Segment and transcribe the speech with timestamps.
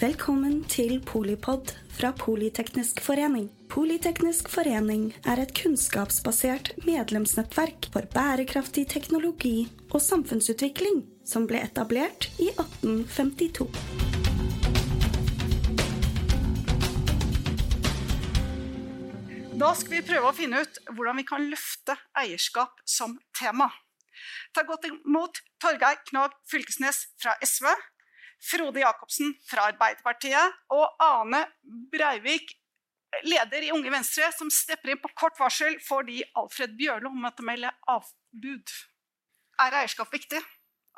[0.00, 3.50] Velkommen til Polipod fra Politeknisk forening.
[3.68, 12.48] Politeknisk forening er et kunnskapsbasert medlemsnettverk for bærekraftig teknologi og samfunnsutvikling som ble etablert i
[12.54, 13.68] 1852.
[19.60, 23.68] Da skal vi prøve å finne ut hvordan vi kan løfte eierskap som tema.
[24.56, 27.68] Ta godt imot Torgeir Knag Fylkesnes fra SV,
[28.40, 31.44] Frode Jacobsen fra Arbeiderpartiet og Ane
[31.92, 32.54] Breivik,
[33.26, 37.72] leder i Unge Venstre, som stepper inn på kort varsel fordi Alfred Bjørlo måtte melde
[37.90, 38.74] avbud.
[39.60, 40.40] Er eierskap viktig?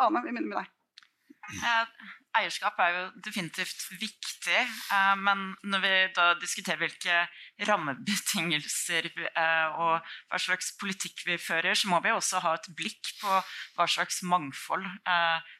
[0.02, 2.12] Ane, vi begynner med deg.
[2.32, 4.60] Eh, eierskap er jo definitivt viktig,
[4.92, 7.28] eh, men når vi da diskuterer hvilke
[7.68, 10.00] rammebetingelser eh, og
[10.30, 13.40] hva slags politikk vi fører, så må vi også ha et blikk på
[13.76, 14.84] hva slags mangfold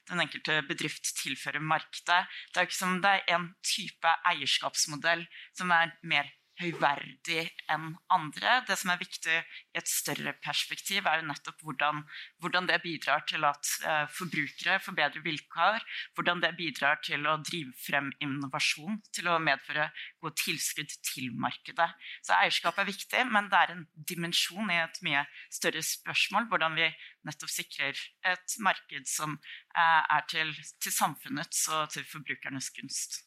[0.09, 2.25] den enkelte bedrift tilfører markedet.
[2.53, 6.31] Det er jo ikke som det er en type eierskapsmodell som er mer
[6.63, 8.61] høyverdig enn andre.
[8.69, 12.03] Det som er viktig i et større perspektiv, er jo nettopp hvordan,
[12.43, 15.85] hvordan det bidrar til at eh, forbrukere får bedre vilkår.
[16.17, 19.89] Hvordan det bidrar til å drive frem innovasjon, til å medføre
[20.23, 21.91] gode tilskudd til markedet.
[22.25, 26.49] Så eierskap er viktig, men det er en dimensjon i et mye større spørsmål.
[26.53, 26.89] Hvordan vi
[27.27, 33.23] nettopp sikrer et marked som eh, er til, til samfunnets og til forbrukernes gunst.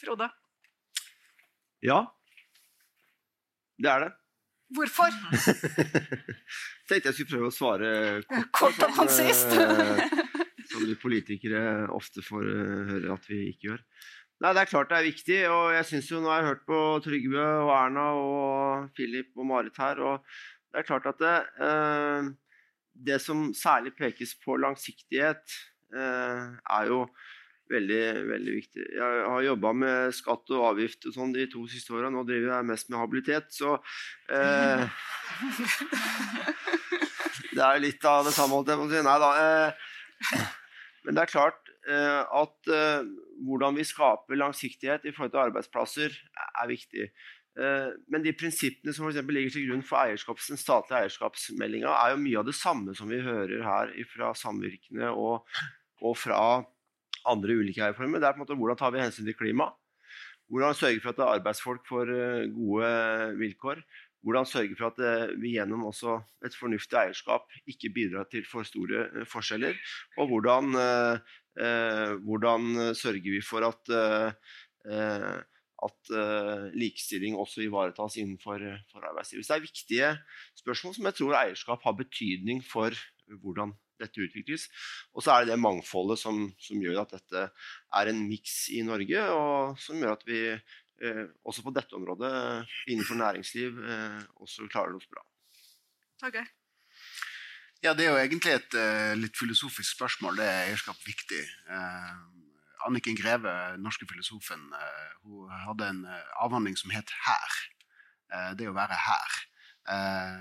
[0.00, 0.30] Frode?
[1.84, 2.04] Ja,
[3.80, 4.10] det er det.
[4.76, 5.14] Hvorfor?
[6.88, 7.90] Tenkte jeg skulle prøve å svare
[8.28, 9.56] kort, kort og konsist.
[10.70, 13.82] som vi politikere ofte får uh, høre at vi ikke gjør.
[14.40, 16.62] Nei, Det er klart det er viktig, og jeg synes jo nå har jeg hørt
[16.68, 20.22] på Trygve og Erna og Philip og Marit her, og
[20.72, 21.34] det er klart at det,
[21.66, 22.30] eh,
[23.10, 25.44] det som særlig pekes på langsiktighet,
[25.92, 27.02] eh, er jo
[27.70, 28.84] veldig, veldig viktig.
[28.96, 32.10] Jeg har jobba med skatt og avgift og sånn de to siste åra.
[32.12, 33.76] Nå driver jeg mest med habilitet, så
[34.32, 34.86] eh,
[37.50, 39.02] Det er litt av det samme, holdt jeg på å si.
[39.06, 39.30] Nei da.
[39.42, 40.46] Eh,
[41.06, 43.10] men det er klart eh, at eh,
[43.46, 46.16] hvordan vi skaper langsiktighet i forhold til arbeidsplasser,
[46.62, 47.08] er viktig.
[47.58, 52.14] Eh, men de prinsippene som for ligger til grunn for eierskaps, den statlige eierskapsmeldinga, er
[52.14, 55.48] jo mye av det samme som vi hører her fra samvirkene og,
[56.04, 56.40] og fra
[57.28, 58.20] andre ulike eierformer.
[58.20, 59.70] Det er på en måte hvordan tar vi hensyn til klima?
[60.50, 62.90] Hvordan sørge for at arbeidsfolk får eh, gode
[63.38, 63.82] vilkår?
[64.26, 69.04] Hvordan sørge for at eh, vi gjennom et fornuftig eierskap ikke bidrar til for store
[69.06, 69.78] eh, forskjeller?
[70.18, 70.74] Og hvordan,
[72.24, 73.90] hvordan sørger vi for at,
[75.86, 76.12] at
[76.74, 79.46] likestilling også ivaretas innenfor arbeidslivet?
[79.46, 80.10] Så det er viktige
[80.62, 82.96] spørsmål som jeg tror eierskap har betydning for
[83.42, 84.66] hvordan dette utvikles.
[85.14, 87.46] Og så er det det mangfoldet som, som gjør at dette
[88.00, 92.32] er en miks i Norge, og som gjør at vi eh, også på dette området
[92.90, 95.24] innenfor næringsliv eh, også klarer oss bra.
[96.26, 96.44] Okay.
[97.82, 100.36] Ja, Det er jo egentlig et uh, litt filosofisk spørsmål.
[100.36, 101.40] Det er eierskap viktig.
[101.64, 102.10] Uh,
[102.84, 106.02] Anniken Greve, norske filosofen, uh, hun hadde en
[106.44, 107.56] avhandling som het 'Her'.
[108.58, 109.32] det å være her.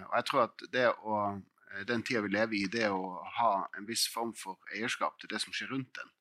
[0.06, 3.52] og jeg tror at det å Eh, den tida vi lever i, det å ha
[3.78, 6.14] en viss form for eierskap til det som skjer rundt en.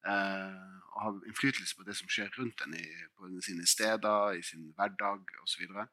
[0.00, 4.44] Uh, og ha innflytelse på det som skjer rundt en i, på sine steder, i
[4.44, 5.66] sin hverdag osv.
[5.68, 5.84] Uh,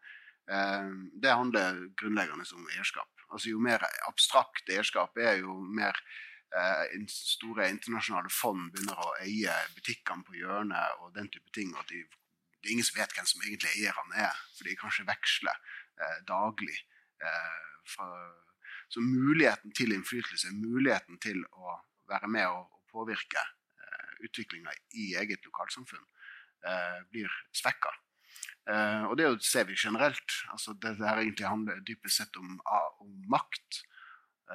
[0.56, 3.12] eh, det handler grunnleggende om eierskap.
[3.28, 6.00] Altså Jo mer abstrakt eierskap er, jo mer
[6.56, 11.76] uh, store internasjonale fond begynner å eie butikkene på hjørnet og den type ting.
[11.76, 12.06] og de,
[12.62, 15.64] Det er ingen som vet hvem som egentlig eierne er, for de kanskje veksler
[16.30, 16.76] daglig
[17.90, 18.06] fra
[18.88, 21.78] så muligheten til innflytelse, muligheten til å
[22.10, 26.06] være med og, påvirke eh, utviklinga i eget lokalsamfunn,
[26.66, 27.92] eh, blir svekka.
[28.72, 30.38] Eh, og det ser vi generelt.
[30.54, 32.56] Altså, det, her egentlig handler dypest sett om,
[33.04, 33.82] om makt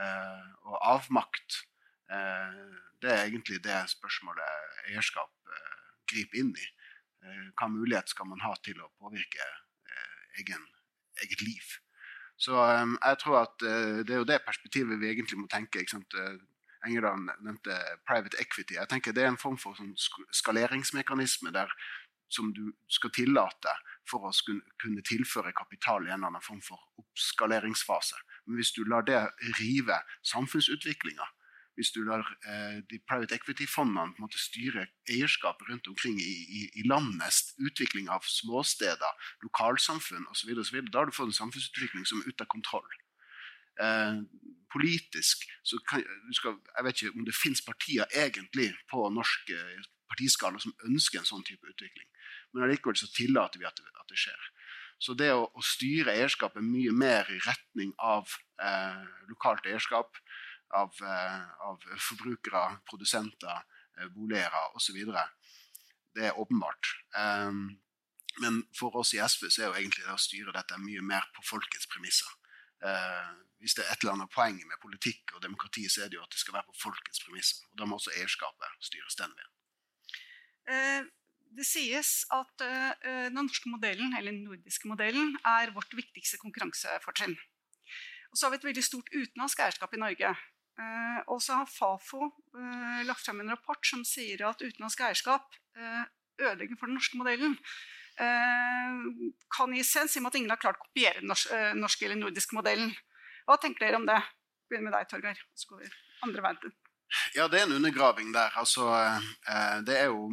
[0.00, 1.62] eh, og avmakt.
[3.02, 5.54] Det er egentlig det spørsmålet eierskap
[6.10, 6.66] griper inn i.
[7.56, 9.46] hva mulighet skal man ha til å påvirke
[10.42, 10.66] egen,
[11.24, 11.70] eget liv?
[12.42, 15.82] Så um, jeg tror at uh, det er jo det perspektivet vi egentlig må tenke.
[15.82, 16.16] ikke sant?
[16.18, 16.40] Uh,
[16.82, 17.76] Engerdal nevnte
[18.08, 18.74] private equity.
[18.74, 19.94] Jeg tenker Det er en form for sånn
[20.34, 21.70] skaleringsmekanisme der,
[22.32, 23.74] som du skal tillate
[24.08, 24.32] for å
[24.82, 28.18] kunne tilføre kapital i en eller annen form for oppskaleringsfase.
[28.46, 29.20] Men hvis du lar det
[29.60, 31.28] rive samfunnsutviklinga,
[31.78, 37.54] hvis du lar eh, de private equity-fondene styre eierskapet rundt omkring i, i, i, landet,
[37.58, 40.52] utvikling av småsteder, lokalsamfunn osv.,
[40.90, 42.98] da har du fått en samfunnsutvikling som er ute av kontroll.
[43.80, 44.20] Eh,
[44.72, 46.04] politisk så kan,
[46.36, 49.52] skal, Jeg vet ikke om det finnes partier egentlig på norsk,
[50.12, 52.08] partiskala som ønsker en sånn type utvikling.
[52.52, 54.48] Men allikevel så tillater vi at det, at det skjer.
[55.02, 58.30] Så det å, å, styre eierskapet mye mer i retning av
[58.62, 59.00] eh,
[59.32, 60.18] lokalt eierskap,
[60.72, 63.62] av, eh, av forbrukere, produsenter,
[63.98, 64.98] eh, boligeiere osv.,
[66.14, 66.88] det er åpenbart.
[67.16, 67.80] Um,
[68.40, 71.24] men for oss i SV så er jo egentlig det å styre dette mye mer
[71.32, 72.28] på folkets premisser.
[72.84, 73.32] Uh,
[73.62, 76.24] hvis det er et eller annet poeng med politikk og demokrati, så er det jo
[76.26, 77.64] at det skal være på folkets premisser.
[77.70, 81.08] Og da må også eierskapet styres den veien.
[81.56, 82.64] Det sies at
[83.04, 87.36] den norske modellen, eller den nordiske modellen, er vårt viktigste konkurransefortrinn.
[88.32, 90.32] Og så har vi et veldig stort utenlandsk eierskap i Norge.
[90.80, 95.50] Uh, og så har Fafo uh, lagt frem en rapport som sier at utenlandsk eierskap
[95.76, 96.04] uh,
[96.40, 97.58] ødelegger for den norske modellen.
[99.56, 102.18] kan gi sens i og med at ingen har klart å kopiere den norske eller
[102.20, 102.90] nordiske modellen.
[103.48, 104.18] Hva tenker dere om det?
[104.68, 105.40] Begynner med deg, Torgeir.
[105.56, 105.88] Så går vi
[106.26, 106.74] andre veien.
[107.36, 108.52] Ja, det er en undergraving der.
[108.60, 108.84] Altså,
[109.88, 110.28] det er jo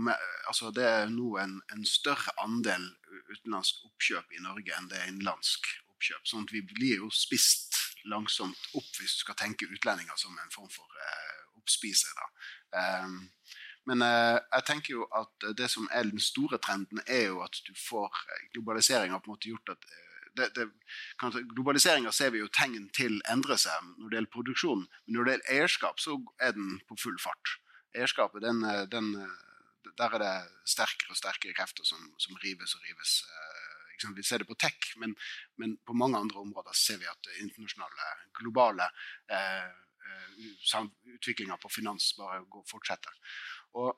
[0.52, 2.84] altså, det er nå en, en, større andel
[3.32, 6.28] utenlandsk oppkjøp i Norge enn det er innenlandsk oppkjøp.
[6.28, 7.69] sånn at vi blir jo spist
[8.06, 12.24] langsomt opp hvis du skal tenke utlendinger som en form for eh, oppspiser.
[12.72, 13.30] Um,
[13.90, 17.58] men eh, jeg tenker jo at det som er den store trenden, er jo at
[17.66, 20.68] du får eh, Globaliseringa på en måte gjort at eh, det,
[21.56, 25.36] Globaliseringa ser vi jo tegn til endre seg når det gjelder produksjon, men når det
[25.36, 27.56] gjelder eierskap, så er den på full fart.
[27.96, 29.14] Eierskapet, den, eh, den,
[29.98, 30.36] der er det
[30.70, 33.24] sterkere og sterkere krefter som, som rives og rives.
[34.16, 35.16] Vi ser det på tech, men,
[35.58, 38.10] men, på mange andre områder ser vi at internasjonale,
[38.40, 38.90] globale
[39.32, 40.40] eh, eh
[41.16, 43.14] utviklinga på finans bare går, fortsetter.
[43.76, 43.98] Og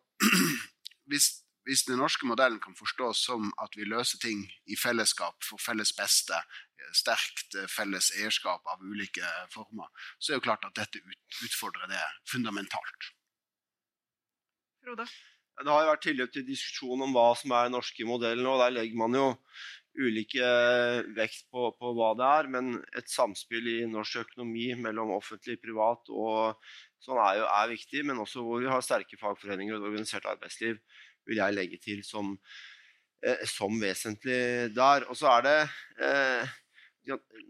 [1.10, 1.28] hvis,
[1.68, 5.94] hvis, den norske modellen kan forstås som at vi løser ting i fellesskap for felles
[5.94, 6.42] beste,
[6.98, 11.04] sterkt eh, felles eierskap av ulike former, så er det jo klart at dette
[11.46, 13.12] utfordrer det fundamentalt.
[14.82, 15.06] Frode?
[15.62, 18.48] Det har jo vært tilløp til diskusjon om hva som er den norske modellen.
[18.50, 19.26] og Der legger man jo
[20.00, 20.48] ulike
[21.18, 26.12] vekt på, på, hva det er, men et samspill i norsk økonomi mellom offentlig privat
[26.14, 26.56] og
[27.02, 30.80] sånn er er viktig, men også hvor vi har sterke fagforeninger og organisert arbeidsliv,
[31.28, 32.38] vil jeg legge til som,
[33.26, 35.08] eh, som vesentlig der.
[35.10, 35.60] Og så er det
[36.08, 36.58] eh,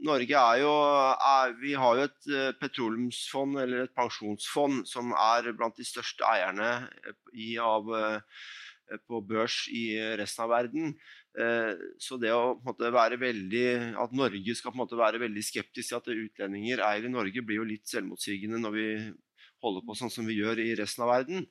[0.07, 5.51] Norge er jo er, Vi har jo et eh, petroleumsfond, eller et pensjonsfond, som er
[5.57, 6.87] blant de største eierne
[7.33, 10.95] i, av, eh, på børs i resten av verden.
[11.31, 13.65] Eh, så det å være veldig,
[14.01, 17.43] at Norge skal på en måte være veldig skeptisk til at utlendinger eier i Norge,
[17.45, 18.87] blir jo litt selvmotsigende når vi
[19.63, 21.45] holder på sånn som vi gjør i resten av verden.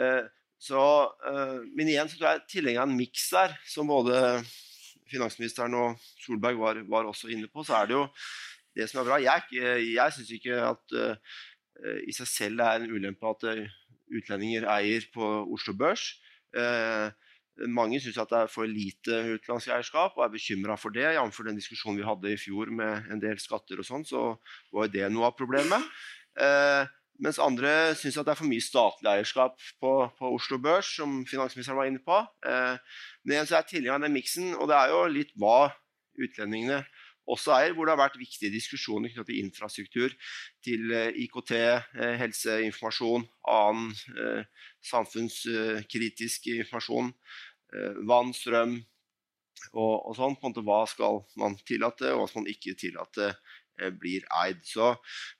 [0.00, 0.24] Eh,
[0.62, 0.82] så,
[1.28, 4.16] eh, men igjen så tror jeg tilhenger av en miks der, som både
[5.12, 7.62] finansministeren og Solberg var, var, også inne på.
[7.66, 8.04] Så er det jo
[8.78, 9.20] det som er bra.
[9.22, 9.46] Jeg,
[9.92, 10.94] jeg syns ikke at
[12.08, 13.44] i seg selv er en ulempe at
[14.16, 16.06] utlendinger eier på Oslo Børs.
[16.56, 17.10] Uh,
[17.68, 21.04] mange syns at det er for lite utenlandsk eierskap og er bekymra for det.
[21.16, 21.42] Jf.
[21.46, 24.24] den diskusjonen vi hadde i fjor med en del skatter og sånn, så
[24.72, 25.84] var det noe av problemet.
[26.40, 26.88] Eh,
[27.22, 31.20] mens andre syns at det er for mye statlig eierskap på, på Oslo Børs, som
[31.28, 32.18] finansministeren var inne på.
[32.48, 35.70] Eh, men igjen så er tilhenger av den miksen, og det er jo litt hva
[36.18, 36.82] utlendingene
[37.30, 40.14] også eier, hvor det har vært viktige diskusjoner knyttet til infrastruktur,
[40.64, 47.12] til eh, IKT, eh, helseinformasjon, annen eh, samfunnskritisk informasjon,
[48.08, 48.76] vann, strøm
[49.72, 50.36] og, og sånn.
[50.36, 53.32] En måte, hva skal man tillate, og hva skal man ikke tillate
[53.98, 54.60] blir eid.
[54.68, 54.92] Så,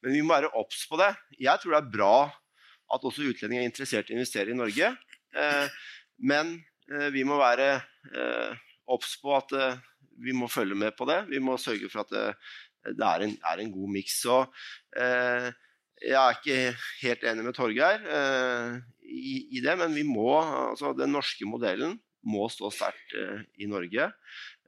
[0.02, 1.12] men vi må være obs på det.
[1.36, 2.16] Jeg tror det er bra
[2.92, 4.88] at også utlendinger er interessert i å investere i Norge.
[6.18, 6.56] men
[7.14, 7.68] vi må være
[8.92, 9.52] obs på at
[10.20, 11.22] vi må følge med på det.
[11.30, 12.24] Vi må sørge for at det,
[12.98, 14.18] det er, en, er, en, god miks.
[14.24, 14.38] Så
[14.98, 15.48] eh,
[16.02, 16.58] jeg er ikke
[17.02, 21.98] helt enig med Torgeir eh, i, i, det, men vi må, altså, den norske modellen
[22.28, 24.08] må stå sterkt eh, i Norge.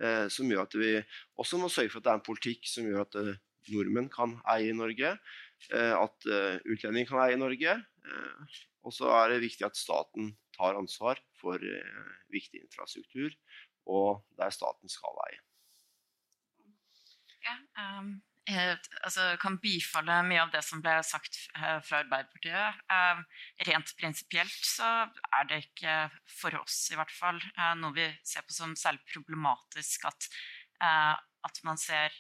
[0.02, 0.92] Eh, som gjør at vi
[1.40, 3.34] også må sørge for at det er en politikk som gjør at eh,
[3.74, 5.16] nordmenn kan eie i Norge.
[5.72, 6.26] At
[6.68, 7.72] utlendinger kan eie i Norge.
[8.84, 11.62] og så er det viktig at staten tar ansvar for
[12.28, 13.32] viktig infrastruktur
[13.88, 15.40] og der staten skal eie.
[17.44, 17.56] Ja,
[18.00, 22.82] um, altså, kan bifalle mye av det som ble sagt uh, fra Arbeiderpartiet.
[22.90, 23.22] Uh,
[23.68, 24.90] rent prinsipielt så
[25.38, 25.96] er det ikke
[26.28, 30.28] for oss i hvert fall uh, noe vi ser på som særlig problematisk at,
[30.84, 32.12] at man ser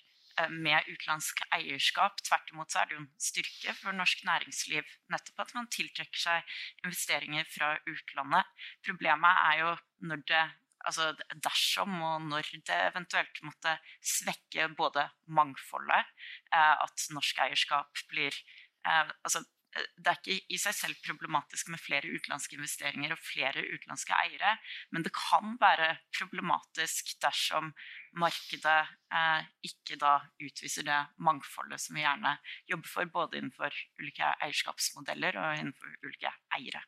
[0.50, 2.18] med utenlandsk eierskap.
[2.26, 6.20] Tvert imot så er det jo en styrke for norsk næringsliv nettopp at man tiltrekker
[6.24, 8.48] seg investeringer fra utlandet.
[8.86, 9.74] Problemet er jo
[10.08, 10.44] når det
[10.84, 11.10] altså
[11.44, 13.76] dersom og når det eventuelt måtte
[14.14, 16.12] svekke både mangfoldet,
[16.52, 21.82] eh, at norsk eierskap blir eh, altså det er ikke i seg selv problematisk med
[21.82, 24.54] flere utenlandske investeringer og flere utenlandske eiere,
[24.94, 27.72] men det kan være problematisk dersom
[28.20, 28.80] markedet
[29.14, 32.36] eh, ikke da utviser det mangfoldet som vi gjerne
[32.70, 36.84] jobber for, både innenfor ulike eierskapsmodeller og innenfor ulike eiere.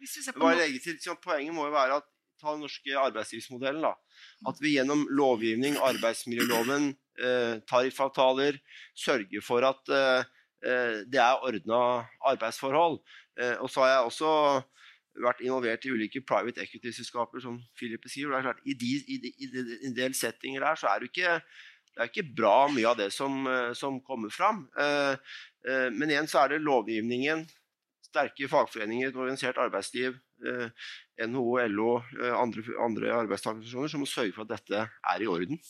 [0.00, 2.08] Til, poenget må jo være at
[2.40, 3.84] ta den norske arbeidslivsmodellen.
[3.84, 3.94] da,
[4.48, 8.56] At vi gjennom lovgivning, arbeidsmiljøloven, eh, tariffavtaler
[8.96, 10.28] sørger for at eh,
[10.60, 13.00] Eh, det er ordna arbeidsforhold.
[13.64, 14.30] Og så har jeg også
[15.24, 18.28] vært involvert i ulike private equity-selskaper, som Philip sier.
[18.28, 21.08] det er klart, I, de, i, de, i en del settinger der så er det
[21.08, 21.38] ikke
[21.90, 24.60] det er ikke bra mye av det som, som kommer fram.
[24.76, 27.42] Men igjen så er det lovgivningen,
[28.10, 31.92] sterke fagforeninger, et organisert arbeidsliv, NHO, LO,
[32.34, 35.60] andre, andre arbeidstakerorganisasjoner som må sørge for at dette er i orden.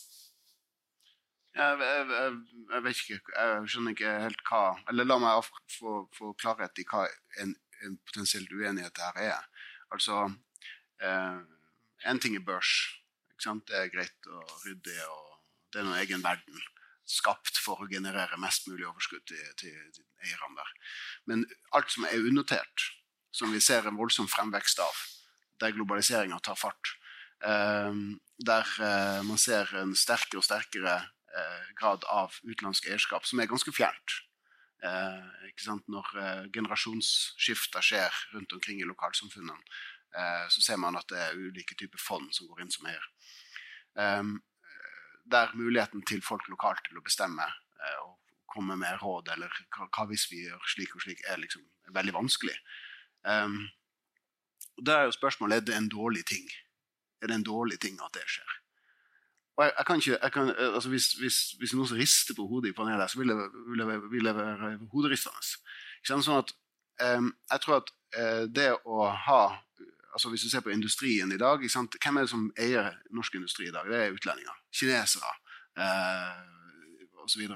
[1.50, 2.34] Jeg, jeg,
[2.70, 6.84] jeg, vet ikke Jeg skjønner ikke helt hva Eller la meg få, få klarhet i
[6.86, 7.00] hva
[7.42, 9.48] en, en potensielt uenighet her er.
[9.90, 10.28] Altså
[11.02, 11.40] eh,
[12.06, 12.70] En ting er børs.
[13.40, 15.26] Det er greit og ryddig, og
[15.72, 16.62] det er noen egen verden
[17.10, 20.72] skapt for å generere mest mulig overskudd til, til, til eierne der.
[21.30, 21.44] Men
[21.76, 22.88] alt som er unotert,
[23.34, 25.04] som vi ser en voldsom fremvekst av,
[25.60, 26.94] der globaliseringa tar fart,
[27.44, 28.02] eh,
[28.40, 31.00] der eh, man ser en sterkere og sterkere
[31.30, 34.16] Eh, grad av utenlandsk eierskap som er ganske fjernt.
[34.82, 39.62] Eh, Når eh, generasjonsskifter skjer rundt omkring i lokalsamfunnene,
[40.16, 43.06] eh, så ser man at det er ulike typer fond som går inn som eier.
[44.00, 44.38] Ehm,
[45.24, 48.16] der muligheten til folk lokalt til å bestemme eh, og
[48.50, 51.62] komme med råd, eller hva, hvis vi gjør slik og slik, er liksom
[51.94, 52.56] veldig vanskelig.
[53.22, 53.68] Um,
[54.78, 56.48] og Da er jo spørsmålet er det en dårlig ting.
[57.22, 58.56] Er det en dårlig ting at det skjer?
[59.56, 62.46] Og jeg, jeg kan ikke, jeg kan, eh, altså hvis, hvis, hvis noen rister på
[62.48, 63.36] hodet i panelet, så vil det,
[63.68, 65.50] vil det, vil det være hoderistende.
[66.06, 69.42] Sånn um, jeg tror at uh, det å ha
[70.12, 73.68] altså Hvis du ser på industrien i dag, hvem er det som eier norsk industri
[73.68, 73.86] i dag?
[73.86, 74.56] Det er utlendinger.
[74.74, 75.32] Kinesere
[75.78, 76.40] eh,
[77.24, 77.46] osv.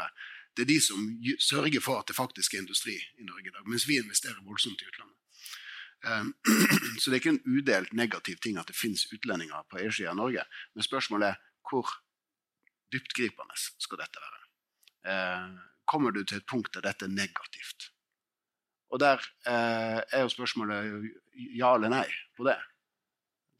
[0.55, 1.01] Det er de som
[1.41, 4.83] sørger for at det faktisk er industri i Norge i dag, mens vi investerer voldsomt
[4.83, 5.19] i utlandet.
[6.07, 6.25] Eh,
[7.01, 10.21] så det er ikke en udelt negativ ting at det finnes utlendinger på eiersida av
[10.21, 10.47] Norge.
[10.75, 11.91] Men spørsmålet er hvor
[12.93, 14.43] dyptgripende skal dette være?
[15.11, 15.49] Eh,
[15.91, 17.91] kommer du til et punkt der dette er negativt?
[18.93, 21.09] Og der eh, er jo spørsmålet
[21.57, 22.59] ja eller nei på det.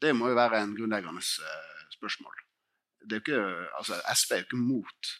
[0.01, 2.41] Det må jo være en grunnleggende eh, spørsmål.
[3.15, 3.39] Ikke,
[3.77, 5.11] altså, SV er jo ikke mot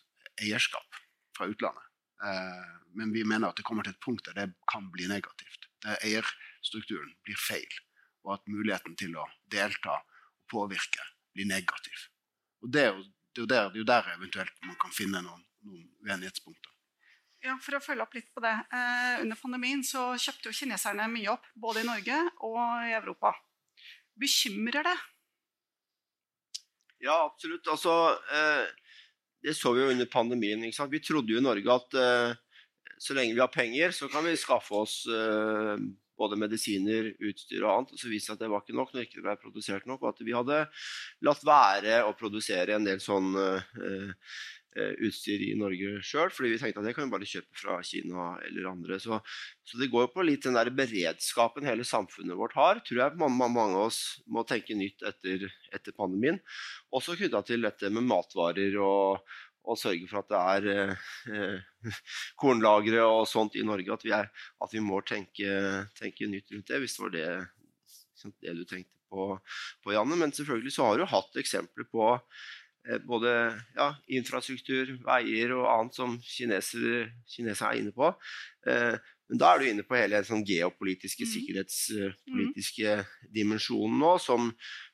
[0.41, 0.99] eierskap
[1.37, 1.85] fra utlandet.
[2.23, 5.67] Eh, men vi mener at det kommer til et punkt der det kan bli negativt.
[5.83, 7.79] Der eierstrukturen blir feil,
[8.23, 11.03] og at muligheten til å delta og påvirke
[11.35, 12.07] blir negativ.
[12.63, 14.95] Og det er, jo, det, er jo der, det er jo der eventuelt man kan
[14.95, 16.74] finne noen, noen uenighetspunkter.
[17.45, 18.53] Ja, For å følge opp litt på det.
[18.73, 23.35] Eh, under pandemien så kjøpte jo kineserne mye opp, både i Norge og i Europa.
[24.17, 24.95] Bekymrer det?
[27.05, 27.67] Ja, absolutt.
[27.69, 27.93] Altså,
[28.33, 28.65] eh,
[29.45, 30.65] det så vi jo under pandemien.
[30.65, 32.33] Vi trodde jo i Norge at eh,
[32.97, 35.77] så lenge vi har penger, så kan vi skaffe oss eh,
[36.17, 37.93] både medisiner, utstyr og annet.
[37.93, 40.01] Og så viste det at det var ikke nok når det ikke ble produsert nok,
[40.01, 40.61] og at vi hadde
[41.27, 44.15] latt være å produsere en del sånn uh,
[44.75, 48.25] utstyr i Norge sjøl, fordi vi tenkte at det kan vi bare kjøpe fra Kina
[48.47, 48.99] eller andre.
[48.99, 49.19] Så,
[49.63, 53.49] så det går på litt den der beredskapen hele samfunnet vårt har, tror jeg mange,
[53.55, 56.41] mange av oss må tenke nytt etter, etter pandemien.
[56.95, 59.23] Også knytta til dette med matvarer og,
[59.65, 61.93] og sørge for at det er eh,
[62.41, 63.93] kornlagre og sånt i Norge.
[63.93, 64.29] At vi, er,
[64.61, 67.29] at vi må tenke, tenke, nytt rundt det, hvis det var det,
[68.43, 69.31] det du tenkte på,
[69.83, 70.19] på, Janne.
[70.19, 72.53] Men selvfølgelig så har du hatt eksempler på eh,
[73.07, 73.31] både
[73.75, 78.11] ja, infrastruktur, veier og annet som kinesere, kineser er inne på.
[78.69, 81.31] Eh, men da er du inne på hele den sånn geopolitiske, mm.
[81.31, 83.13] sikkerhetspolitiske mm.
[83.33, 84.51] dimensjonen nå, som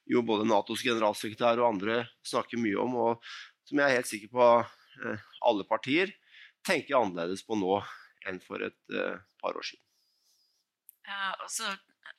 [0.07, 2.95] jo både Natos generalsekretær og andre snakker mye om.
[2.95, 3.31] og
[3.67, 6.15] som jeg er helt sikker på eh, alle partier
[6.67, 7.79] tenker annerledes på nå
[8.29, 8.77] enn for et
[9.41, 9.83] par år siden.
[11.07, 11.71] Ja, og så,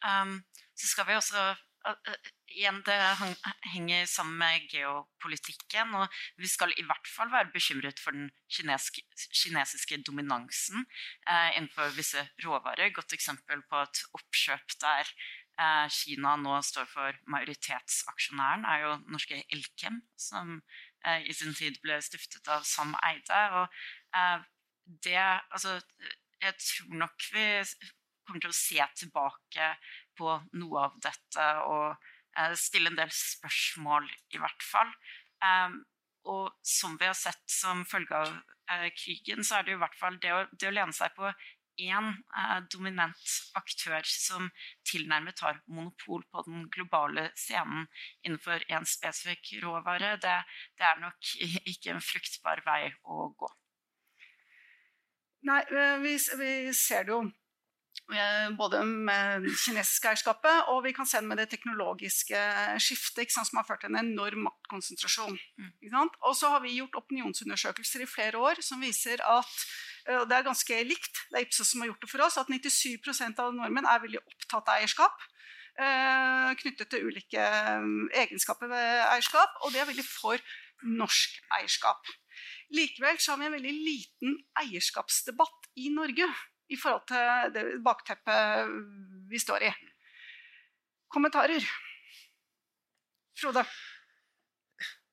[0.02, 0.40] um,
[0.74, 1.44] så skal vi også
[2.52, 2.96] igjen, Det
[3.72, 5.94] henger sammen med geopolitikken.
[5.94, 10.86] og Vi skal i hvert fall være bekymret for den kineske, kinesiske dominansen
[11.28, 12.92] eh, innenfor visse råvarer.
[12.92, 15.14] Godt eksempel på et oppkjøp der
[15.92, 20.62] Kina nå står for majoritetsaksjonæren, er jo norske Elkem, som
[21.06, 23.40] Eh, i sin tid ble stiftet av Sam Eide.
[23.58, 23.78] Og
[24.18, 24.44] eh,
[25.06, 25.80] det Altså,
[26.42, 27.46] jeg tror nok vi
[28.26, 29.72] kommer til å se tilbake
[30.18, 31.88] på noe av dette og
[32.38, 34.92] eh, stille en del spørsmål, i hvert fall.
[36.30, 40.20] Og som vi har sett som følge av krigen, så er det i hvert fall
[40.22, 41.32] det å, det å lene seg på
[41.80, 44.50] én eh, dominant aktør som
[44.88, 47.86] tilnærmet har monopol på den globale scenen
[48.22, 50.36] innenfor én spesifikk råvare, det,
[50.78, 51.34] det, er nok
[51.72, 53.52] ikke en fruktbar vei å gå.
[55.48, 57.41] Nei, eh, vi, vi ser det jo Eh,
[58.58, 62.40] både med det kinesiske eierskapet og vi kan se det med det teknologiske
[62.82, 65.38] skiftet sant, som har ført til en enorm maktkonsentrasjon.
[65.58, 66.10] Mm.
[66.26, 69.54] Og så har vi gjort opinionsundersøkelser i flere år som viser at
[70.08, 72.38] eh, og det er ganske likt, det er Ipsos som har gjort det for oss,
[72.40, 75.28] at 97% av nordmenn er veldig opptatt av eierskap.
[75.80, 77.46] Eh, knyttet til ulike
[78.24, 80.42] egenskaper ved eierskap, og det er veldig for
[80.82, 82.10] norsk eierskap.
[82.72, 86.28] Likevel så har vi en veldig liten eierskapsdebatt i Norge
[86.72, 88.70] i forhold til det bakteppet
[89.30, 89.72] vi står i.
[91.12, 91.64] Kommentarer?
[93.38, 93.64] Frode?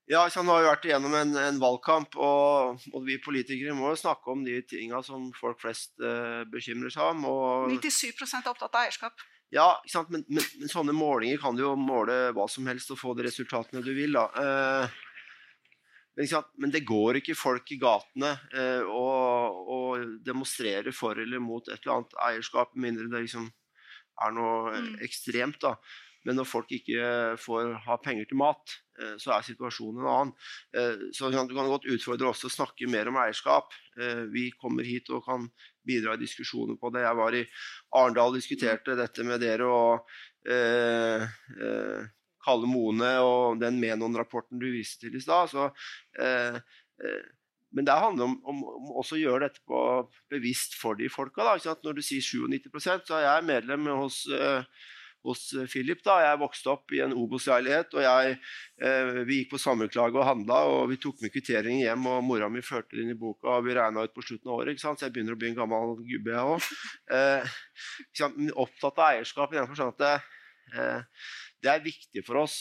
[0.10, 4.00] Ja, Han har vi vært igjennom en, en valgkamp, og, og, vi politikere må jo
[4.00, 7.28] snakke om de tinga som folk flest uh, bekymrer seg om.
[7.30, 9.22] Og, 97 er opptatt av eierskap.
[9.54, 9.68] Ja,
[10.10, 13.28] men, men, men, sånne målinger kan du jo måle hva som helst og få de
[13.28, 14.18] resultatene du vil.
[14.18, 14.26] da.
[14.34, 14.98] Uh,
[16.60, 21.80] men det går ikke folk i gatene eh, og, og, demonstrerer for eller mot et
[21.80, 23.48] eller annet eierskap, mindre det liksom
[24.20, 24.94] er noe mm.
[25.06, 25.62] ekstremt.
[25.64, 25.78] da.
[26.28, 30.34] Men når folk ikke får ha penger til mat, eh, så er situasjonen en annen.
[30.76, 33.72] Eh, så Du kan godt utfordre oss til å snakke mer om eierskap.
[33.96, 35.48] Eh, vi kommer hit og kan
[35.88, 37.06] bidra i diskusjoner på det.
[37.08, 37.46] Jeg var i
[37.96, 39.66] Arendal og diskuterte dette med dere.
[39.66, 40.06] og
[40.46, 42.04] eh, eh,
[42.50, 45.54] Kalle Mone og den Menon-rapporten du viste til i stad.
[46.20, 47.28] Eh, eh,
[47.76, 49.80] men det handler om, om, om også å gjøre dette på,
[50.34, 51.46] bevisst for de folka.
[51.46, 54.64] Da, Når du sier 97% så er jeg medlem hos, eh,
[55.28, 56.02] hos Philip.
[56.06, 58.40] da, Jeg vokste opp i en Obos-leilighet, og jeg,
[58.82, 60.64] eh, vi gikk på sammenklage og handla.
[60.66, 63.60] og Vi tok med kvitteringer hjem, og mora mi førte det inn i boka.
[63.60, 65.00] og Vi regna ut på slutten av året, ikke sant?
[65.00, 66.62] så jeg begynner å bli en gammel gubbe, jeg òg.
[67.14, 70.24] Eh, opptatt av eierskap i den forstand at
[70.74, 71.06] eh,
[71.64, 72.58] det er viktig for oss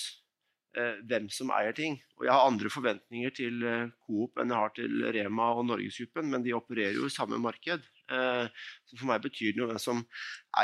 [0.77, 1.99] eh, hvem som eier ting.
[2.19, 6.31] Og jeg har andre forventninger til eh, Coop enn jeg har til Rema og Norgesgruppen,
[6.33, 7.85] men de opererer jo i samme marked.
[8.11, 10.03] Eh, så for meg betyr det noe hvem som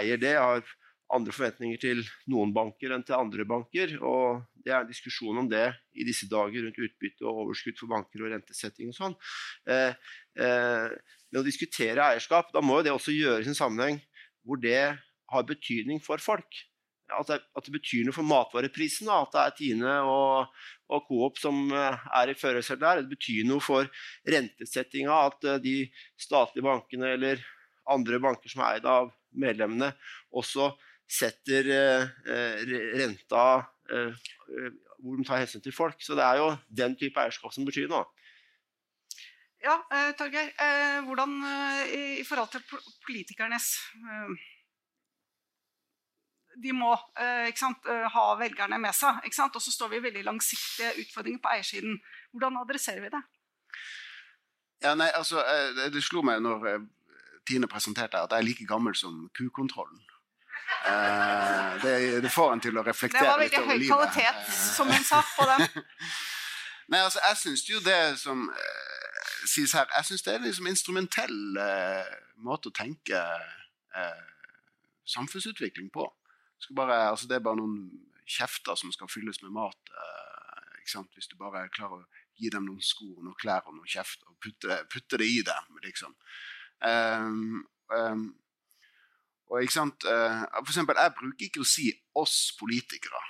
[0.00, 0.35] eier det.
[0.35, 0.74] Jeg har
[1.14, 3.96] andre forventninger til noen banker enn til andre banker.
[4.02, 7.92] Og det er en diskusjon om det i disse dager rundt utbytte og overskudd for
[7.92, 9.14] banker og rentesetting og sånn.
[9.68, 14.00] Men å diskutere eierskap, da må jo det også gjøres i en sammenheng
[14.48, 14.96] hvor det
[15.30, 16.64] har betydning for folk
[17.12, 19.10] at det, at det, betyr noe for matvareprisen.
[19.10, 20.54] Da, at det er Tine og,
[20.92, 23.02] og Coop som eh, er i førersetet der.
[23.02, 23.90] Det betyr noe for
[24.30, 25.76] rentesettinga at eh, de
[26.20, 27.44] statlige bankene eller
[27.90, 29.90] andre banker som er eid av medlemmene,
[30.32, 30.72] også
[31.10, 32.64] setter eh,
[32.96, 33.46] renta
[33.92, 34.26] eh,
[35.04, 36.00] hvor de tar hensyn til folk.
[36.00, 38.06] Så det er jo den type eierskap som betyr noe.
[39.64, 40.50] Ja, eh, Torgeir.
[40.60, 41.36] Eh, hvordan
[41.88, 42.64] i, i, forhold til
[43.04, 43.70] politikernes
[46.62, 49.22] de må eh, sant, eh, ha velgerne med seg.
[49.24, 51.98] Og så står vi i veldig langsiktige utfordringer på eiersiden.
[52.32, 53.22] Hvordan adresserer vi det?
[54.84, 56.84] Ja, nei, altså, eh, Det slo meg når
[57.48, 60.00] Tine presenterte at jeg er like gammel som kukontrollen.
[61.82, 63.84] Det, det, får en til å reflektere litt over livet.
[63.84, 65.66] Det var veldig høy kvalitet, som hun sa, på den.
[66.92, 68.46] Nei, altså, jeg syns jo det som
[69.44, 71.36] sies her Jeg syns det er liksom instrumentell
[72.44, 73.20] måte å tenke
[75.04, 76.08] samfunnsutvikling på
[76.70, 77.79] bare, altså det er bare noen
[78.24, 79.90] kjefter som skal fylles med mat.
[79.90, 84.29] Eh, Hvis du bare klarer å gi dem noen sko, noen klær og noen kjefter
[84.29, 85.79] og putte, putte, det i dem.
[85.83, 86.12] liksom.
[86.85, 88.27] Um, um,
[89.48, 93.24] og ikke sant, For eksempel, jeg bruker ikke å si 'oss politikere'.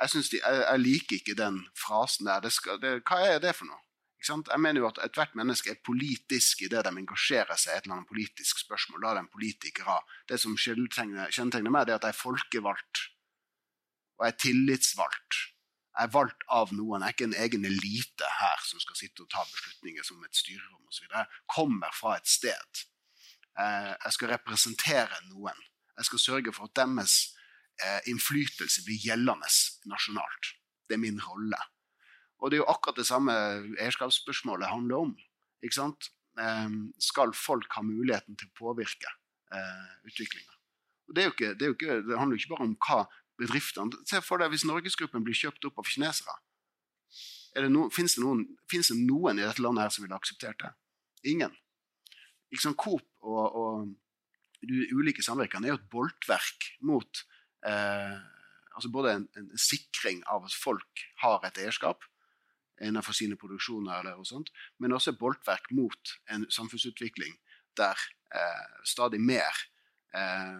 [0.00, 2.40] Jeg, de, jeg, jeg liker ikke den frasen der.
[2.40, 3.80] Det skal, det, hva er det for noe?
[4.18, 7.86] Jeg mener jo at ethvert menneske er politisk i det de engasjerer seg i et
[7.86, 9.04] eller annet politisk spørsmål.
[9.04, 10.00] Da er de politikere.
[10.28, 13.04] Det som kjennetegner meg, er at jeg er folkevalgt.
[14.18, 15.38] Og jeg er tillitsvalgt.
[15.94, 17.02] Jeg er valgt av noen.
[17.02, 20.42] Jeg er ikke en egen elite her som skal sitte og ta beslutninger som et
[20.42, 21.06] styrerom osv.
[21.14, 22.84] Jeg kommer fra et sted.
[23.58, 25.66] Eh, jeg skal representere noen.
[25.98, 27.16] Jeg skal sørge for at deres
[27.82, 29.50] eh, innflytelse blir gjeldende
[29.90, 30.54] nasjonalt.
[30.86, 31.58] Det er min rolle.
[32.38, 33.34] Og det er jo akkurat det samme
[33.80, 35.14] eierskapsspørsmålet handler om.
[35.64, 36.10] Ikke sant?
[36.38, 39.10] Um, skal folk ha muligheten til å påvirke
[39.50, 40.52] eh, utviklinga?
[41.16, 41.24] Det,
[41.58, 42.98] det, det, handler jo ikke bare om hva
[43.40, 46.36] bedriftene Se for deg hvis Norgesgruppen blir kjøpt opp av kinesere.
[47.72, 48.22] No, Fins det,
[48.70, 50.70] det, noen i dette landet her som ville akseptert det?
[51.32, 51.54] Ingen.
[52.52, 57.22] Ikke sånn Coop og, og de ulike samvirkene er jo et boltverk mot
[57.66, 58.14] eh,
[58.78, 62.04] altså både en, en, sikring av at folk har et eierskap,
[62.84, 67.34] innenfor sine produksjoner, eller og sånt, men også boltverk mot en samfunnsutvikling
[67.78, 67.98] der
[68.34, 69.54] eh, stadig mer
[70.14, 70.58] eh,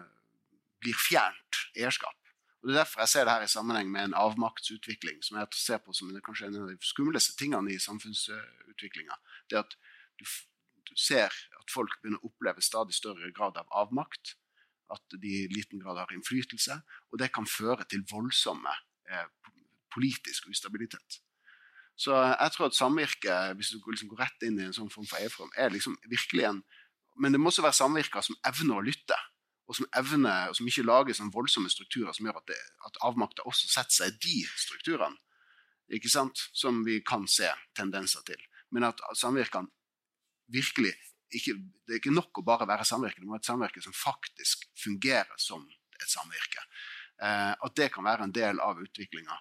[0.79, 2.15] blir fjernt eierskap.
[2.59, 5.47] Og Det er derfor jeg ser det her i sammenheng med en avmaktsutvikling, som jeg
[5.55, 9.15] ser på som kanskje en av de skumleste tingene i samfunnsutviklinga.
[9.49, 9.75] Det at
[10.19, 10.25] du,
[10.89, 14.35] du, ser at folk begynner å oppleve stadig større grad av avmakt.
[14.91, 16.81] At de i liten grad har innflytelse.
[17.13, 18.73] Og det kan føre til voldsomme
[19.07, 19.27] eh,
[19.93, 21.21] politisk ustabilitet.
[21.99, 25.07] Så jeg tror at samvirke, hvis du liksom går rett inn i en sånn form
[25.09, 26.61] for eierform, er liksom virkelig en
[27.19, 29.17] Men det må også være samvirker som evner å lytte
[29.69, 32.57] og som evner, og som ikke lager sånn voldsomme strukturer som gjør at, det,
[32.87, 35.19] at avmakta også setter seg i de strukturene.
[35.93, 36.41] Ikke sant?
[36.57, 38.41] Som vi kan se tendenser til.
[38.73, 39.69] Men at samvirkene
[40.53, 40.95] virkelig
[41.29, 41.53] ikke,
[41.85, 44.63] Det er ikke nok å bare være samvirke, det må være et samvirke som faktisk
[44.81, 45.61] fungerer som
[45.93, 46.63] et samvirke.
[47.21, 49.37] Eh, at det kan være en del av utviklinga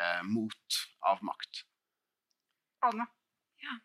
[0.00, 0.78] eh, mot
[1.12, 1.66] avmakt.
[2.88, 3.06] Anne?
[3.62, 3.76] Ja,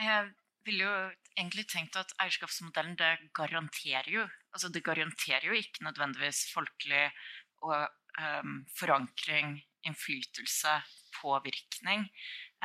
[0.00, 0.32] jeg
[0.66, 0.96] ville jo
[1.36, 7.10] egentlig tenkt at eierskapsmodellen det garanterer jo altså Det garanterer jo ikke nødvendigvis folkelig
[7.66, 7.88] og,
[8.20, 10.80] um, forankring, innflytelse,
[11.20, 12.06] påvirkning.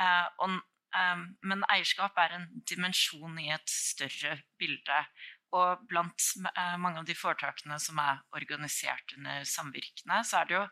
[0.00, 0.56] Uh, og,
[0.96, 5.04] um, men eierskap er en dimensjon i et større bilde.
[5.52, 10.56] Og blant uh, mange av de foretakene som er organisert under samvirkene, så er det
[10.56, 10.66] jo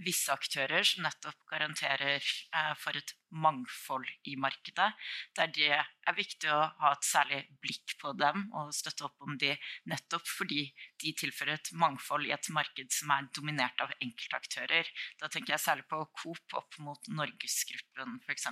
[0.00, 2.22] visse aktører som nettopp garanterer
[2.54, 4.88] uh, for et mangfold i markedet.
[5.36, 9.36] Der det er viktig å ha et særlig blikk på dem og støtte opp om
[9.40, 9.52] de
[9.88, 10.66] nettopp fordi
[11.02, 14.88] de tilfører et mangfold i et marked som er dominert av enkeltaktører.
[15.20, 18.48] Da tenker jeg særlig på Coop opp mot Norgesgruppen f.eks.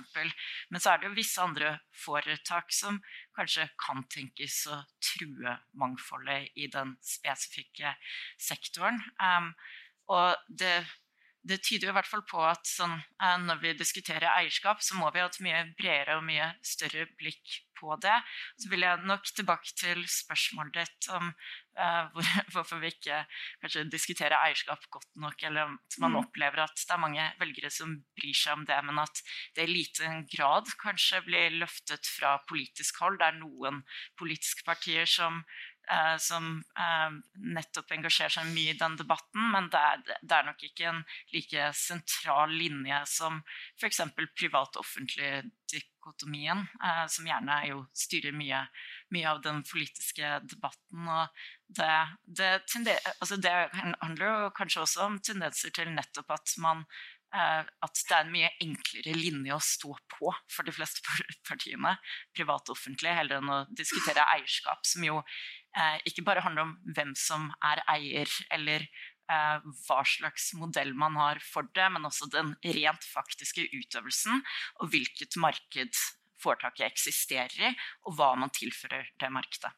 [0.69, 3.01] Men så er det jo visse andre foretak som
[3.37, 7.95] kanskje kan tenkes å true mangfoldet i den spesifikke
[8.41, 9.01] sektoren.
[9.21, 9.53] Um,
[10.11, 10.81] og det
[11.47, 15.09] det tyder i hvert fall på at sånn, eh, når vi diskuterer eierskap, så må
[15.13, 18.17] vi ha et mye bredere og mye større blikk på det.
[18.61, 23.23] Så vil jeg nok tilbake til spørsmålet ditt om uh, hvor, hvorfor vi ikke
[23.63, 26.19] kanskje diskuterer eierskap godt nok, eller at man mm.
[26.21, 29.23] opplever at det er mange velgere som bryr seg om det, men at
[29.57, 33.17] det i liten grad kanskje blir løftet fra politisk hold.
[33.21, 33.81] Det er noen
[34.19, 35.41] politiske partier som
[35.89, 37.15] eh, som eh,
[37.57, 41.01] nettopp engasjerer seg mye i den debatten, men det er, det er nok ikke en
[41.33, 43.41] like sentral linje som
[43.79, 44.03] f.eks.
[44.37, 45.31] privat-offentlig
[45.71, 48.65] dikotomien, eh, som gjerne jo styrer mye,
[49.13, 51.07] mye, av den politiske debatten.
[51.07, 51.47] Og
[51.79, 51.93] det,
[52.25, 56.85] det, altså det handler jo kanskje også om tendenser til nettopp at man
[57.35, 61.03] eh, at det er en mye enklere linje å stå på for de fleste
[61.49, 61.95] partiene,
[62.35, 65.21] privat og offentlig, heller enn å diskutere eierskap, som jo
[66.07, 68.83] ikke bare handler om hvem som er eier, eller
[69.31, 74.41] eh, hva slags modell man har for det, men også den rent faktiske utøvelsen,
[74.81, 76.01] og hvilket marked
[76.41, 77.71] foretaket eksisterer i,
[78.07, 79.71] og hva man tilfører det markedet.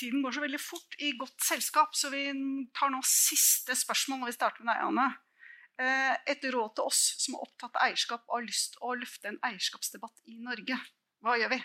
[0.00, 2.30] Tiden går så veldig fort i godt selskap, så vi
[2.74, 4.22] tar nå siste spørsmål.
[4.22, 5.08] når vi starter med deg, Anne.
[5.82, 8.96] Eh, et råd til oss som er opptatt av eierskap og har lyst til å
[8.96, 10.78] løfte en eierskapsdebatt i Norge.
[11.24, 11.60] Hva gjør vi?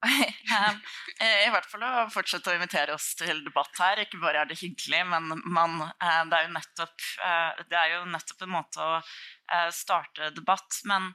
[1.20, 4.00] Eh, I hvert fall å fortsette å invitere oss til debatt her.
[4.00, 8.06] Ikke bare er det hyggelig, men man, eh, det, er nettopp, eh, det, er jo
[8.08, 8.94] nettopp, en måte å
[9.74, 10.80] starte debatt.
[10.88, 11.12] Men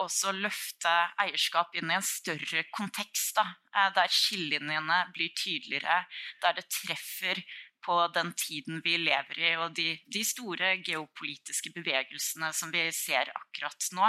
[0.00, 3.36] også løfte eierskap inn i en større kontekst.
[3.36, 5.98] Da, der skillelinjene blir tydeligere,
[6.40, 7.42] der det treffer
[7.86, 13.30] på den tiden vi lever i, og de, de, store geopolitiske bevegelsene som vi ser
[13.30, 14.08] akkurat nå.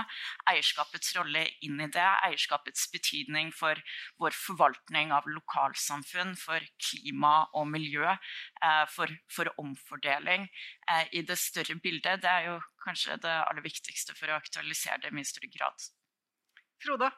[0.49, 3.77] Eierskapets rolle inn i det, eierskapets betydning for
[4.21, 10.49] vår forvaltning av lokalsamfunn, for klima og miljø, eh, for, for, omfordeling
[10.91, 12.23] eh, i det større bildet.
[12.25, 15.89] Det er jo kanskje det aller viktigste for å aktualisere det i mye større grad.
[16.83, 17.13] Frode?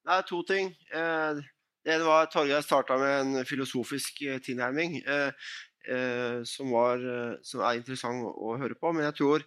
[0.00, 0.72] Det er to ting.
[0.96, 1.40] Eh,
[1.84, 5.52] det var Torgeir starta med en filosofisk eh, tilnærming eh,
[5.88, 8.92] eh, som, var, eh, som, er interessant å, høre på.
[8.92, 9.46] Men jeg tror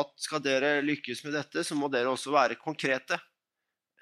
[0.00, 3.18] at skal dere lykkes med dette, så må dere også være konkrete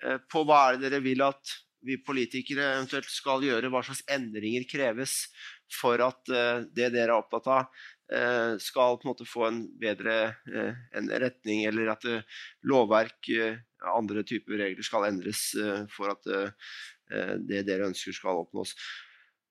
[0.04, 4.04] eh, på hva er det dere vil at vi politikere eventuelt skal gjøre, hva slags
[4.12, 5.24] endringer kreves
[5.72, 7.82] for at eh, det dere er opptatt av,
[8.58, 10.14] skal på en måte få en bedre
[10.98, 12.06] en retning, eller at
[12.66, 13.28] lovverk,
[13.86, 15.44] andre typer regler skal endres
[15.94, 16.26] for at
[17.10, 18.74] Eh, det dere ønsker skal oppnås.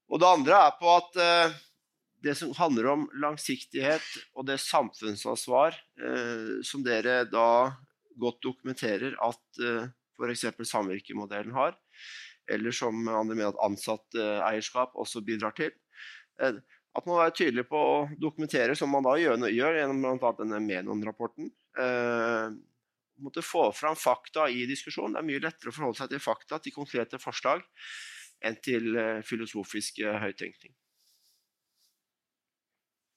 [0.10, 1.58] Og det andre er på at eh,
[2.24, 7.50] det som handler om langsiktighet og det samfunnsansvar eh, som dere da
[8.19, 10.48] godt dokumenterer at eh, f.eks.
[10.67, 11.78] samvirkemodellen har,
[12.50, 15.72] eller som andre mener at ansatteierskap også bidrar til.
[16.99, 20.33] At man er tydelig på å dokumentere, som man da gjør, gjør gjennom bl.a.
[20.39, 21.49] denne Menon-rapporten.
[21.79, 22.49] Eh,
[23.23, 25.17] måtte få fram fakta i diskusjonen.
[25.17, 27.65] Det er mye lettere å forholde seg til fakta, til konkrete forslag,
[28.45, 30.75] enn til eh, filosofisk eh, høyttenkning.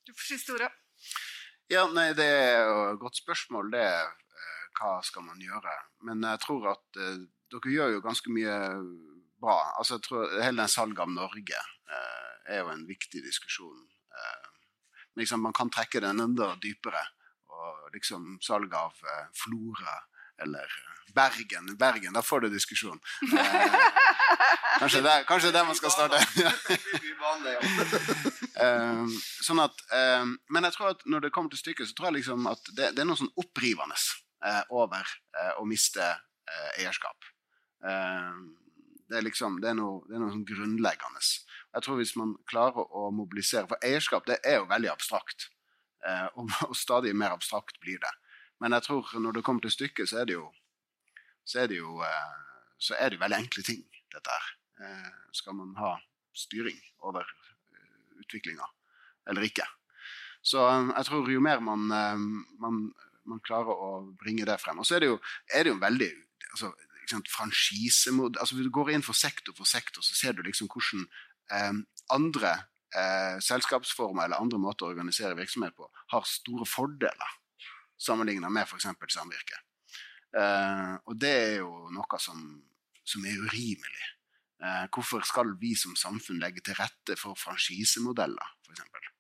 [0.06, 0.72] Du får siste ordet.
[1.70, 3.86] Ja, nei, det er jo et godt spørsmål, det.
[3.86, 5.76] eh, Hva skal man gjøre?
[6.08, 8.56] Men jeg tror at eh, dere gjør jo ganske mye
[9.42, 9.56] bra.
[9.78, 13.83] Altså, jeg tror Hele den salget av Norge eh, er jo en viktig diskusjon.
[14.12, 14.48] Eh,
[15.14, 17.05] men liksom, man kan trekke den enda dypere.
[17.52, 19.98] Og liksom salg av eh, Flora
[20.42, 21.76] eller eh, Bergen.
[21.76, 23.00] Bergen, da får du diskusjon.
[23.22, 26.22] Eh, kanskje, det, kanskje det man skal starte.
[28.62, 29.07] Eh,
[29.42, 32.20] sånn at, eh, men jeg tror at når det kommer til stykket, så tror jeg
[32.20, 33.96] liksom at det, det er noe sånn opprivende
[34.76, 35.09] over
[35.59, 36.05] å miste
[36.76, 37.26] eierskap.
[37.81, 41.24] Det er liksom, det er noe, det er noe sånn grunnleggende.
[41.72, 45.48] Jeg tror hvis man klarer å mobilisere, for eierskap det er jo veldig abstrakt,
[46.06, 48.12] eh, og, og stadig mer abstrakt blir det.
[48.61, 50.48] Men jeg tror når det kommer til stykket, så er det jo,
[51.44, 53.82] så er det jo, eh, så er det veldig enkle ting,
[54.12, 54.52] dette her.
[54.82, 55.96] Eh, skal man ha
[56.37, 57.26] styring over
[58.22, 58.66] utviklinga
[59.30, 59.66] eller ikke.
[60.42, 62.78] Så um, jeg tror jo mer man, um, man,
[63.28, 65.18] man, klarer å bringe det frem Og så er det jo,
[65.54, 66.08] er det jo veldig
[66.50, 66.72] altså,
[67.30, 71.06] franchisemod altså, du går inn for sektor for sektor, så ser du liksom hvordan
[72.12, 72.52] andre
[72.96, 77.38] eh, selskapsformer eller andre måter å organisere virksomhet på har store fordeler
[78.02, 78.88] sammenlignet med f.eks.
[79.14, 79.61] samvirke.
[80.38, 82.42] Eh, og det er jo noe som,
[83.05, 84.09] som er urimelig.
[84.62, 89.11] Eh, hvorfor skal vi som samfunn legge til rette for franchisemodeller, f.eks.?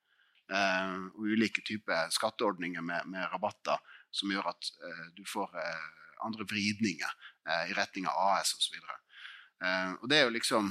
[0.52, 3.78] Eh, og ulike typer skatteordninger med, med, rabatter
[4.12, 5.86] som gjør at eh, du får eh,
[6.22, 7.14] andre vridninger
[7.66, 8.76] i retning av AS osv.
[8.78, 10.68] Eh, og det er jo liksom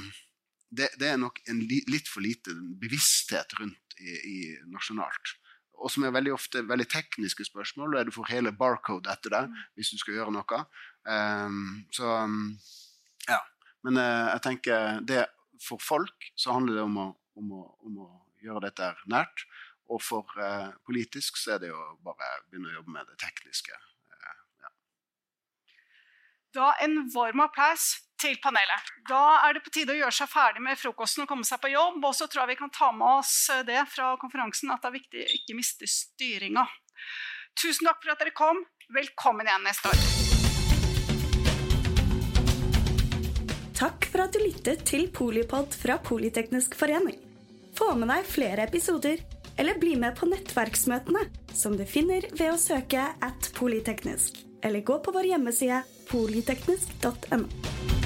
[0.72, 4.38] det, det er nok en li, litt for lite bevissthet rundt i, i
[4.72, 5.36] nasjonalt.
[5.82, 9.56] Og som er veldig ofte veldig tekniske spørsmål, og du får hele barcode etter deg
[9.76, 10.62] hvis du skal gjøre noe.
[11.08, 12.14] Um, så
[13.28, 13.40] ja.
[13.82, 15.24] Men uh, jeg tenker det,
[15.62, 17.08] for folk så handler det om å,
[17.38, 18.10] om å, om å
[18.42, 19.46] gjøre dette nært.
[19.92, 23.18] Og for uh, politisk så er det jo bare å begynne å jobbe med det
[23.24, 23.74] tekniske.
[26.52, 28.88] Da en varm applaus til panelet.
[29.08, 31.70] Da er det på tide å gjøre seg ferdig med frokosten og komme seg på
[31.72, 31.96] jobb.
[32.04, 34.96] Og så tror jeg vi kan ta med oss det fra konferansen at det er
[34.98, 36.66] viktig å ikke miste styringa.
[37.56, 38.60] Tusen takk for at dere kom.
[38.92, 40.04] Velkommen igjen neste år.
[43.80, 47.16] Takk for at du lyttet til Polipod fra Politeknisk forening.
[47.80, 49.24] Få med deg flere episoder,
[49.56, 51.24] eller bli med på nettverksmøtene,
[51.56, 58.01] som du finner ved å søke at polyteknisk, eller gå på vår hjemmeside polyteknisk.no.